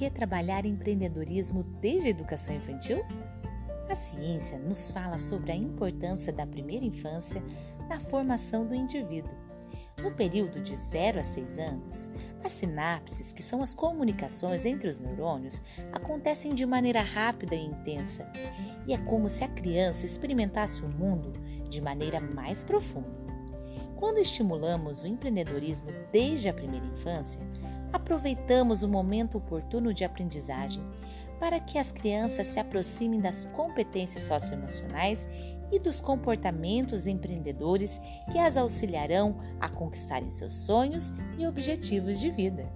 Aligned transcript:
que 0.00 0.08
trabalhar 0.08 0.64
empreendedorismo 0.64 1.62
desde 1.62 2.06
a 2.06 2.10
educação 2.10 2.54
infantil? 2.54 3.04
A 3.86 3.94
ciência 3.94 4.58
nos 4.58 4.90
fala 4.90 5.18
sobre 5.18 5.52
a 5.52 5.54
importância 5.54 6.32
da 6.32 6.46
primeira 6.46 6.86
infância 6.86 7.42
na 7.86 8.00
formação 8.00 8.64
do 8.64 8.74
indivíduo. 8.74 9.34
No 10.02 10.10
período 10.12 10.58
de 10.62 10.74
0 10.74 11.20
a 11.20 11.22
6 11.22 11.58
anos, 11.58 12.10
as 12.42 12.50
sinapses, 12.50 13.34
que 13.34 13.42
são 13.42 13.60
as 13.60 13.74
comunicações 13.74 14.64
entre 14.64 14.88
os 14.88 14.98
neurônios, 14.98 15.60
acontecem 15.92 16.54
de 16.54 16.64
maneira 16.64 17.02
rápida 17.02 17.54
e 17.54 17.66
intensa, 17.66 18.26
e 18.86 18.94
é 18.94 18.96
como 18.96 19.28
se 19.28 19.44
a 19.44 19.48
criança 19.48 20.06
experimentasse 20.06 20.82
o 20.82 20.88
mundo 20.88 21.38
de 21.68 21.82
maneira 21.82 22.18
mais 22.20 22.64
profunda. 22.64 23.20
Quando 23.96 24.16
estimulamos 24.16 25.02
o 25.02 25.06
empreendedorismo 25.06 25.90
desde 26.10 26.48
a 26.48 26.54
primeira 26.54 26.86
infância, 26.86 27.38
aproveitamos 27.92 28.82
o 28.82 28.88
momento 28.88 29.38
oportuno 29.38 29.92
de 29.92 30.04
aprendizagem 30.04 30.82
para 31.38 31.58
que 31.58 31.78
as 31.78 31.90
crianças 31.90 32.46
se 32.48 32.60
aproximem 32.60 33.18
das 33.18 33.44
competências 33.46 34.24
socioemocionais 34.24 35.26
e 35.72 35.78
dos 35.78 36.00
comportamentos 36.00 37.06
empreendedores 37.06 38.00
que 38.30 38.38
as 38.38 38.56
auxiliarão 38.56 39.36
a 39.60 39.68
conquistarem 39.68 40.28
seus 40.28 40.52
sonhos 40.52 41.12
e 41.38 41.46
objetivos 41.46 42.20
de 42.20 42.30
vida. 42.30 42.70